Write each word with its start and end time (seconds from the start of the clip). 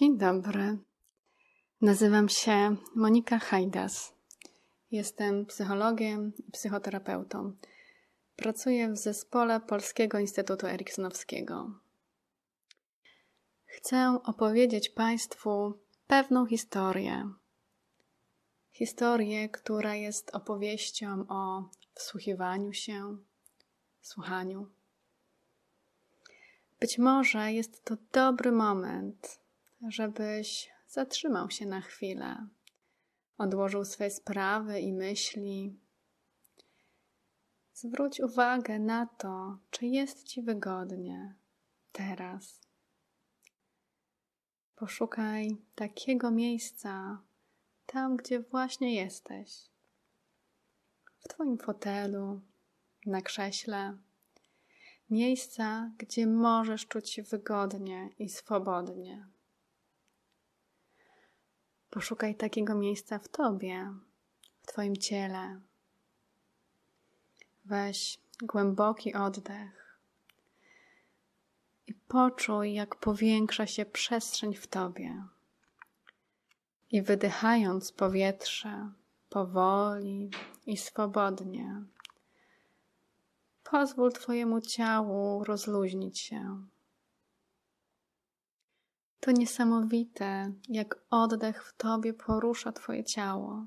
Dzień 0.00 0.18
dobry. 0.18 0.78
Nazywam 1.80 2.28
się 2.28 2.76
Monika 2.94 3.38
Hajdas. 3.38 4.12
Jestem 4.90 5.46
psychologiem 5.46 6.32
i 6.48 6.52
psychoterapeutą. 6.52 7.52
Pracuję 8.36 8.88
w 8.92 8.96
zespole 8.96 9.60
Polskiego 9.60 10.18
Instytutu 10.18 10.66
Eriksonowskiego. 10.66 11.70
Chcę 13.66 14.18
opowiedzieć 14.24 14.88
Państwu 14.88 15.78
pewną 16.06 16.46
historię. 16.46 17.30
Historię, 18.72 19.48
która 19.48 19.94
jest 19.94 20.34
opowieścią 20.34 21.24
o 21.28 21.68
wsłuchiwaniu 21.94 22.72
się, 22.72 23.16
słuchaniu. 24.00 24.66
Być 26.80 26.98
może 26.98 27.52
jest 27.52 27.84
to 27.84 27.96
dobry 28.12 28.52
moment, 28.52 29.45
żebyś 29.88 30.70
zatrzymał 30.88 31.50
się 31.50 31.66
na 31.66 31.80
chwilę, 31.80 32.46
odłożył 33.38 33.84
swoje 33.84 34.10
sprawy 34.10 34.80
i 34.80 34.92
myśli. 34.92 35.80
Zwróć 37.72 38.20
uwagę 38.20 38.78
na 38.78 39.06
to, 39.06 39.58
czy 39.70 39.86
jest 39.86 40.24
ci 40.24 40.42
wygodnie 40.42 41.34
teraz. 41.92 42.60
Poszukaj 44.76 45.56
takiego 45.74 46.30
miejsca, 46.30 47.22
tam 47.86 48.16
gdzie 48.16 48.40
właśnie 48.40 48.94
jesteś. 48.94 49.70
W 51.18 51.28
Twoim 51.28 51.58
fotelu, 51.58 52.40
na 53.06 53.22
krześle. 53.22 53.96
Miejsca, 55.10 55.90
gdzie 55.98 56.26
możesz 56.26 56.86
czuć 56.86 57.10
się 57.10 57.22
wygodnie 57.22 58.10
i 58.18 58.28
swobodnie. 58.28 59.35
Poszukaj 61.96 62.34
takiego 62.34 62.74
miejsca 62.74 63.18
w 63.18 63.28
Tobie, 63.28 63.94
w 64.62 64.66
Twoim 64.66 64.96
ciele. 64.96 65.60
Weź 67.64 68.18
głęboki 68.42 69.14
oddech 69.14 69.98
i 71.86 71.94
poczuj, 71.94 72.74
jak 72.74 72.96
powiększa 72.96 73.66
się 73.66 73.84
przestrzeń 73.84 74.54
w 74.54 74.66
Tobie. 74.66 75.22
I 76.90 77.02
wydychając 77.02 77.92
powietrze 77.92 78.90
powoli 79.28 80.30
i 80.66 80.76
swobodnie, 80.76 81.82
pozwól 83.64 84.12
Twojemu 84.12 84.60
ciału 84.60 85.44
rozluźnić 85.44 86.18
się 86.18 86.66
to 89.26 89.32
niesamowite, 89.32 90.52
jak 90.68 90.98
oddech 91.10 91.64
w 91.64 91.76
tobie 91.76 92.14
porusza 92.14 92.72
twoje 92.72 93.04
ciało 93.04 93.66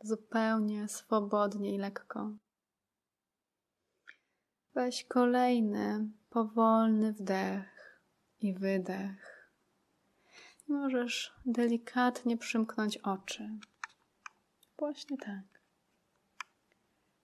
zupełnie 0.00 0.88
swobodnie 0.88 1.74
i 1.74 1.78
lekko. 1.78 2.30
Weź 4.74 5.04
kolejny, 5.04 6.08
powolny 6.30 7.12
wdech 7.12 8.00
i 8.40 8.54
wydech. 8.54 9.50
Możesz 10.68 11.34
delikatnie 11.46 12.36
przymknąć 12.36 12.98
oczy. 12.98 13.50
Właśnie 14.78 15.18
tak. 15.18 15.60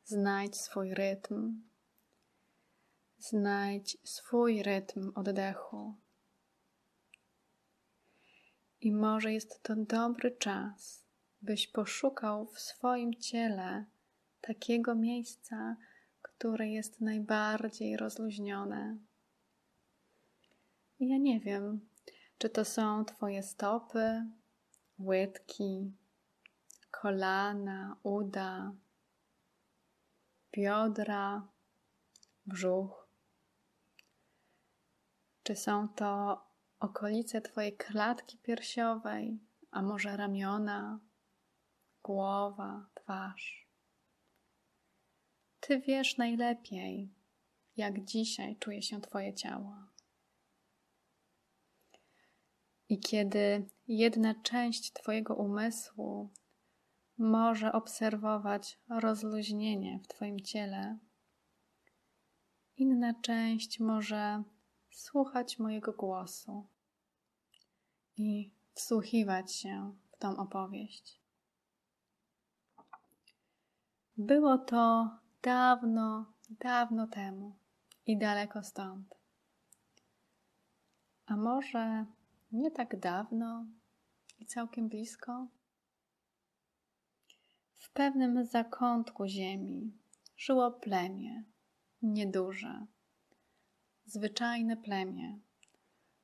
Znajdź 0.04 0.56
swój 0.56 0.94
rytm. 0.94 1.62
Znajdź 3.18 3.98
swój 4.04 4.62
rytm 4.62 5.12
oddechu. 5.14 5.94
I 8.80 8.92
może 8.92 9.32
jest 9.32 9.62
to 9.62 9.76
dobry 9.76 10.30
czas, 10.30 11.04
byś 11.42 11.66
poszukał 11.66 12.46
w 12.46 12.60
swoim 12.60 13.14
ciele 13.14 13.84
takiego 14.40 14.94
miejsca, 14.94 15.76
które 16.22 16.68
jest 16.68 17.00
najbardziej 17.00 17.96
rozluźnione. 17.96 18.98
I 21.00 21.08
ja 21.08 21.16
nie 21.16 21.40
wiem, 21.40 21.88
czy 22.38 22.50
to 22.50 22.64
są 22.64 23.04
Twoje 23.04 23.42
stopy, 23.42 24.26
łydki, 24.98 25.92
kolana, 26.90 27.96
uda, 28.02 28.72
biodra, 30.52 31.48
brzuch. 32.46 33.08
Czy 35.42 35.56
są 35.56 35.88
to 35.88 36.42
okolice 36.80 37.40
Twojej 37.40 37.76
klatki 37.76 38.38
piersiowej, 38.38 39.38
a 39.70 39.82
może 39.82 40.16
ramiona, 40.16 41.00
głowa, 42.02 42.86
twarz. 42.94 43.68
Ty 45.60 45.80
wiesz 45.80 46.16
najlepiej, 46.16 47.14
jak 47.76 48.04
dzisiaj 48.04 48.56
czuje 48.56 48.82
się 48.82 49.00
Twoje 49.00 49.34
ciało. 49.34 49.74
I 52.88 53.00
kiedy 53.00 53.68
jedna 53.88 54.34
część 54.34 54.92
Twojego 54.92 55.34
umysłu 55.34 56.30
może 57.18 57.72
obserwować 57.72 58.78
rozluźnienie 58.88 60.00
w 60.04 60.08
Twoim 60.08 60.40
ciele, 60.40 60.98
inna 62.76 63.14
część 63.22 63.80
może 63.80 64.42
słuchać 64.98 65.58
mojego 65.58 65.92
głosu 65.92 66.66
i 68.16 68.50
wsłuchiwać 68.74 69.54
się 69.54 69.96
w 70.12 70.18
tą 70.18 70.36
opowieść. 70.36 71.20
Było 74.16 74.58
to 74.58 75.10
dawno, 75.42 76.32
dawno 76.50 77.06
temu 77.06 77.56
i 78.06 78.18
daleko 78.18 78.62
stąd. 78.62 79.14
A 81.26 81.36
może 81.36 82.06
nie 82.52 82.70
tak 82.70 83.00
dawno 83.00 83.66
i 84.38 84.46
całkiem 84.46 84.88
blisko? 84.88 85.46
W 87.76 87.92
pewnym 87.92 88.44
zakątku 88.44 89.26
ziemi 89.26 89.92
żyło 90.36 90.70
plemię, 90.70 91.44
nieduże, 92.02 92.86
zwyczajne 94.08 94.76
plemię, 94.76 95.38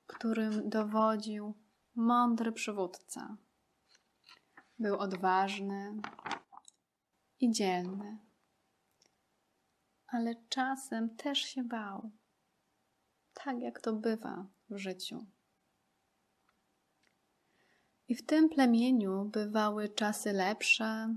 którym 0.06 0.68
dowodził 0.68 1.54
mądry 1.94 2.52
przywódca. 2.52 3.36
Był 4.78 4.98
odważny 4.98 6.00
i 7.40 7.52
dzielny, 7.52 8.18
ale 10.06 10.34
czasem 10.48 11.16
też 11.16 11.38
się 11.38 11.64
bał, 11.64 12.10
tak 13.34 13.58
jak 13.58 13.80
to 13.80 13.92
bywa 13.92 14.46
w 14.70 14.76
życiu. 14.76 15.26
I 18.08 18.14
w 18.14 18.26
tym 18.26 18.48
plemieniu 18.48 19.24
bywały 19.24 19.88
czasy 19.88 20.32
lepsze, 20.32 21.16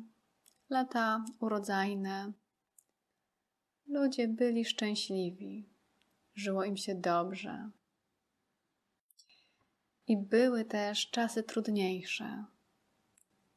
lata 0.69 1.25
urodzajne. 1.39 2.31
Ludzie 3.87 4.27
byli 4.27 4.65
szczęśliwi 4.65 5.76
żyło 6.37 6.63
im 6.63 6.77
się 6.77 6.95
dobrze. 6.95 7.69
I 10.07 10.17
były 10.17 10.65
też 10.65 11.09
czasy 11.09 11.43
trudniejsze, 11.43 12.45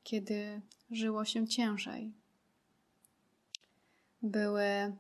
kiedy 0.03 0.61
żyło 0.91 1.25
się 1.25 1.49
ciężej. 1.49 2.13
Były 4.23 4.97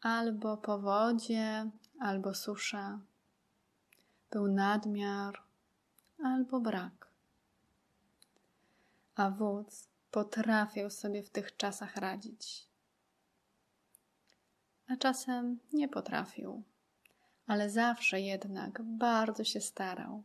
albo 0.00 0.56
powodzie, 0.56 1.70
albo 2.00 2.34
susza, 2.34 3.00
był 4.30 4.48
nadmiar, 4.48 5.42
albo 6.24 6.60
brak. 6.60 7.08
A 9.14 9.30
wódz 9.30 9.88
potrafił 10.10 10.90
sobie 10.90 11.22
w 11.22 11.30
tych 11.30 11.56
czasach 11.56 11.96
radzić. 11.96 12.66
A 14.88 14.96
czasem 14.96 15.58
nie 15.72 15.88
potrafił 15.88 16.62
ale 17.50 17.70
zawsze 17.70 18.20
jednak 18.20 18.82
bardzo 18.82 19.44
się 19.44 19.60
starał, 19.60 20.22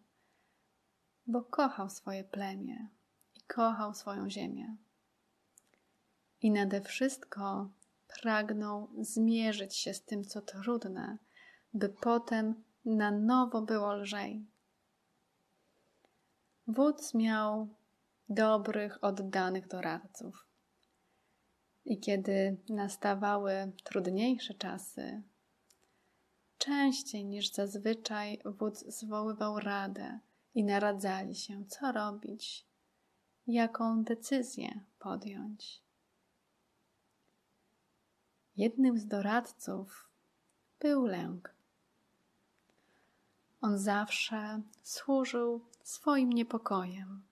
bo 1.27 1.42
kochał 1.42 1.89
swoje 1.89 2.24
plemię 2.24 2.88
i 3.36 3.42
kochał 3.42 3.94
swoją 3.94 4.30
ziemię. 4.30 4.75
I 6.42 6.51
nade 6.51 6.81
wszystko 6.81 7.69
pragnął 8.22 8.89
zmierzyć 9.00 9.75
się 9.75 9.94
z 9.94 10.01
tym, 10.01 10.24
co 10.24 10.42
trudne, 10.42 11.18
by 11.74 11.89
potem 11.89 12.63
na 12.86 13.12
nowo 13.12 13.62
było 13.62 13.94
lżej. 13.94 14.45
Wódz 16.68 17.13
miał 17.13 17.68
dobrych, 18.30 19.04
oddanych 19.04 19.68
doradców. 19.68 20.45
I 21.86 22.00
kiedy 22.00 22.57
nastawały 22.69 23.72
trudniejsze 23.83 24.54
czasy, 24.54 25.22
Częściej 26.65 27.25
niż 27.25 27.51
zazwyczaj 27.51 28.41
wódz 28.45 28.85
zwoływał 28.88 29.59
radę 29.59 30.19
i 30.56 30.63
naradzali 30.63 31.35
się, 31.35 31.65
co 31.65 31.91
robić, 31.91 32.65
jaką 33.47 34.03
decyzję 34.03 34.79
podjąć. 35.00 35.81
Jednym 38.57 39.00
z 39.00 39.07
doradców 39.07 40.09
był 40.79 41.06
lęk. 41.06 41.56
On 43.62 43.77
zawsze 43.77 44.62
służył 44.83 45.65
swoim 45.83 46.33
niepokojem. 46.33 47.23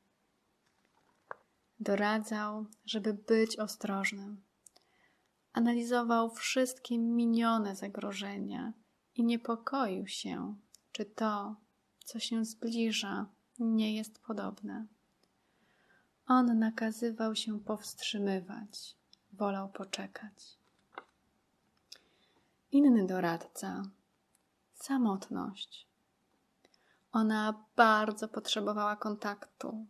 Doradzał, 1.80 2.65
żeby 2.85 3.13
być 3.13 3.59
ostrożnym. 3.59 4.44
Analizował 5.53 6.30
wszystkie 6.30 6.97
minione 6.97 7.75
zagrożenia 7.75 8.74
i 9.15 9.24
niepokoił 9.24 10.07
się, 10.07 10.56
czy 10.92 11.06
to, 11.06 11.56
co 12.06 12.19
się 12.19 12.45
zbliża, 12.45 13.25
nie 13.60 13.95
jest 13.95 14.19
podobne. 14.19 14.86
On 16.27 16.60
nakazywał 16.60 17.36
się 17.36 17.60
powstrzymywać, 17.60 18.95
wolał 19.33 19.69
poczekać. 19.69 20.57
Inny 22.71 23.07
doradca 23.07 23.83
samotność. 24.74 25.88
Ona 27.12 27.66
bardzo 27.75 28.27
potrzebowała 28.27 28.95
kontaktu. 28.95 29.86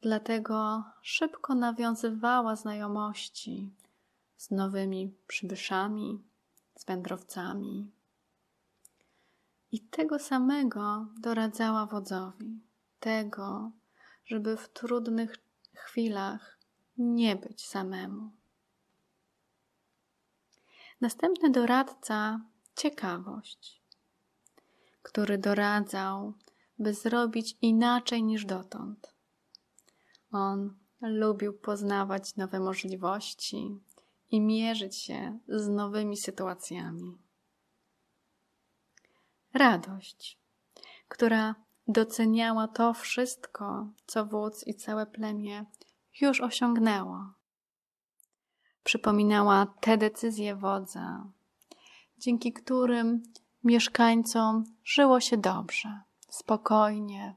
Dlatego 0.00 0.84
szybko 1.02 1.54
nawiązywała 1.54 2.56
znajomości 2.56 3.70
z 4.36 4.50
nowymi 4.50 5.14
przybyszami, 5.26 6.29
z 6.80 6.84
wędrowcami. 6.84 7.92
I 9.72 9.80
tego 9.80 10.18
samego 10.18 11.06
doradzała 11.18 11.86
wodzowi, 11.86 12.60
tego, 13.00 13.72
żeby 14.24 14.56
w 14.56 14.68
trudnych 14.68 15.36
chwilach 15.74 16.58
nie 16.98 17.36
być 17.36 17.66
samemu. 17.66 18.30
Następny 21.00 21.50
doradca 21.50 22.40
ciekawość, 22.76 23.82
który 25.02 25.38
doradzał, 25.38 26.34
by 26.78 26.94
zrobić 26.94 27.56
inaczej 27.62 28.22
niż 28.22 28.44
dotąd. 28.44 29.14
On 30.32 30.76
lubił 31.00 31.52
poznawać 31.52 32.36
nowe 32.36 32.60
możliwości 32.60 33.80
i 34.30 34.40
mierzyć 34.40 34.96
się 34.96 35.38
z 35.48 35.68
nowymi 35.68 36.16
sytuacjami. 36.16 37.18
Radość, 39.54 40.38
która 41.08 41.54
doceniała 41.88 42.68
to 42.68 42.94
wszystko, 42.94 43.86
co 44.06 44.26
wódz 44.26 44.66
i 44.66 44.74
całe 44.74 45.06
plemię 45.06 45.64
już 46.20 46.40
osiągnęło. 46.40 47.32
Przypominała 48.84 49.66
te 49.80 49.98
decyzje 49.98 50.56
wodza, 50.56 51.24
dzięki 52.18 52.52
którym 52.52 53.22
mieszkańcom 53.64 54.64
żyło 54.84 55.20
się 55.20 55.36
dobrze, 55.36 56.00
spokojnie 56.28 57.34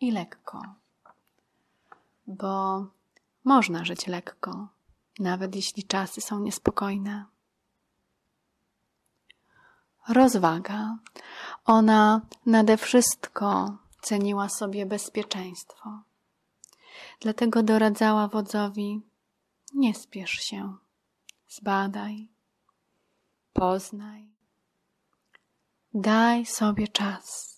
i 0.00 0.10
lekko. 0.10 0.62
Bo 2.26 2.86
można 3.44 3.84
żyć 3.84 4.06
lekko, 4.06 4.68
nawet 5.18 5.56
jeśli 5.56 5.84
czasy 5.84 6.20
są 6.20 6.40
niespokojne. 6.40 7.24
Rozwaga. 10.08 10.98
Ona 11.64 12.20
nade 12.46 12.76
wszystko 12.76 13.76
ceniła 14.02 14.48
sobie 14.48 14.86
bezpieczeństwo. 14.86 16.02
Dlatego 17.20 17.62
doradzała 17.62 18.28
wodzowi: 18.28 19.02
Nie 19.74 19.94
spiesz 19.94 20.30
się, 20.30 20.76
zbadaj, 21.48 22.28
poznaj, 23.52 24.28
daj 25.94 26.46
sobie 26.46 26.88
czas. 26.88 27.52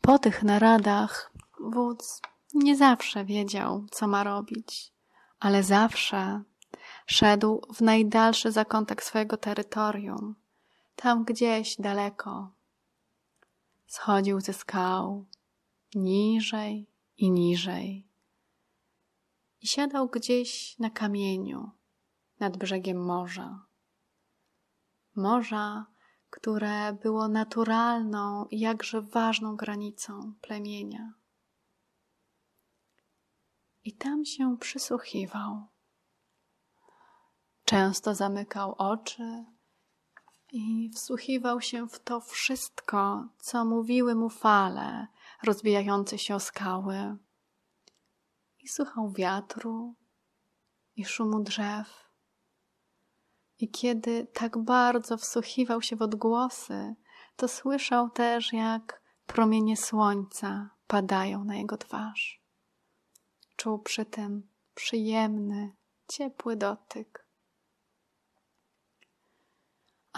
Po 0.00 0.18
tych 0.18 0.42
naradach 0.42 1.32
wódz 1.60 2.20
nie 2.54 2.76
zawsze 2.76 3.24
wiedział, 3.24 3.86
co 3.90 4.08
ma 4.08 4.24
robić, 4.24 4.92
ale 5.40 5.62
zawsze 5.62 6.42
szedł 7.06 7.62
w 7.74 7.80
najdalszy 7.80 8.52
zakątek 8.52 9.02
swojego 9.02 9.36
terytorium, 9.36 10.34
tam 10.96 11.24
gdzieś 11.24 11.76
daleko. 11.76 12.50
Schodził 13.86 14.40
ze 14.40 14.52
skał, 14.52 15.24
niżej 15.94 16.86
i 17.16 17.30
niżej. 17.30 18.06
I 19.60 19.66
siadał 19.66 20.08
gdzieś 20.08 20.78
na 20.78 20.90
kamieniu 20.90 21.70
nad 22.40 22.56
brzegiem 22.56 23.04
morza. 23.04 23.60
Morza, 25.16 25.86
które 26.30 26.92
było 26.92 27.28
naturalną 27.28 28.46
jakże 28.50 29.02
ważną 29.02 29.56
granicą 29.56 30.32
plemienia. 30.40 31.12
I 33.88 33.92
tam 33.92 34.24
się 34.24 34.56
przysłuchiwał. 34.58 35.66
Często 37.64 38.14
zamykał 38.14 38.74
oczy 38.78 39.44
i 40.52 40.90
wsłuchiwał 40.94 41.60
się 41.60 41.88
w 41.88 41.98
to 41.98 42.20
wszystko, 42.20 43.28
co 43.38 43.64
mówiły 43.64 44.14
mu 44.14 44.28
fale 44.28 45.06
rozbijające 45.42 46.18
się 46.18 46.34
o 46.34 46.40
skały. 46.40 47.16
I 48.60 48.68
słuchał 48.68 49.12
wiatru 49.12 49.94
i 50.96 51.04
szumu 51.04 51.40
drzew. 51.40 52.10
I 53.58 53.70
kiedy 53.70 54.26
tak 54.32 54.58
bardzo 54.58 55.16
wsłuchiwał 55.16 55.82
się 55.82 55.96
w 55.96 56.02
odgłosy, 56.02 56.94
to 57.36 57.48
słyszał 57.48 58.10
też, 58.10 58.52
jak 58.52 59.02
promienie 59.26 59.76
słońca 59.76 60.70
padają 60.86 61.44
na 61.44 61.56
jego 61.56 61.76
twarz. 61.76 62.47
Czuł 63.58 63.78
przy 63.78 64.04
tym 64.04 64.48
przyjemny, 64.74 65.72
ciepły 66.08 66.56
dotyk 66.56 67.28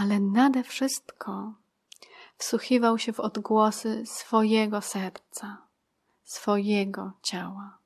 ale 0.00 0.20
nade 0.20 0.62
wszystko 0.62 1.54
wsłuchiwał 2.38 2.98
się 2.98 3.12
w 3.12 3.20
odgłosy 3.20 4.06
swojego 4.06 4.80
serca, 4.80 5.66
swojego 6.24 7.12
ciała. 7.22 7.78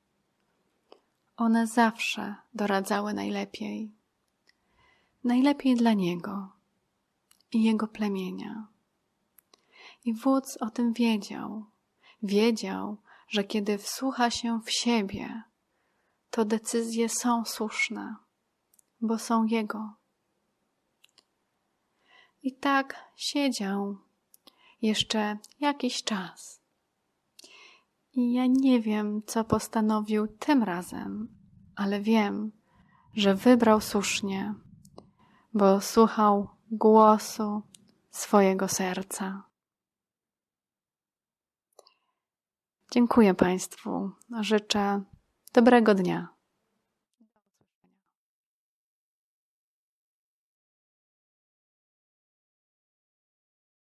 One 1.37 1.67
zawsze 1.67 2.35
doradzały 2.53 3.13
najlepiej, 3.13 3.91
najlepiej 5.23 5.75
dla 5.75 5.93
niego 5.93 6.49
i 7.51 7.63
jego 7.63 7.87
plemienia. 7.87 8.67
I 10.05 10.13
wódz 10.13 10.57
o 10.57 10.69
tym 10.69 10.93
wiedział. 10.93 11.65
Wiedział, 12.23 12.97
że 13.27 13.43
kiedy 13.43 13.77
wsłucha 13.77 14.29
się 14.29 14.59
w 14.65 14.71
siebie, 14.71 15.43
to 16.29 16.45
decyzje 16.45 17.09
są 17.09 17.45
słuszne, 17.45 18.15
bo 19.01 19.19
są 19.19 19.45
jego. 19.45 19.93
I 22.41 22.57
tak 22.57 23.11
siedział 23.15 23.97
jeszcze 24.81 25.37
jakiś 25.59 26.03
czas. 26.03 26.61
I 28.13 28.33
ja 28.33 28.45
nie 28.49 28.81
wiem, 28.81 29.21
co 29.25 29.43
postanowił 29.43 30.27
tym 30.27 30.63
razem, 30.63 31.27
ale 31.75 32.01
wiem, 32.01 32.51
że 33.13 33.35
wybrał 33.35 33.81
słusznie, 33.81 34.53
bo 35.53 35.81
słuchał 35.81 36.47
głosu 36.71 37.61
swojego 38.09 38.67
serca. 38.67 39.43
Dziękuję 42.95 43.33
Państwu. 43.33 44.11
Życzę 44.41 45.01
dobrego 45.53 45.95
dnia. 45.95 46.34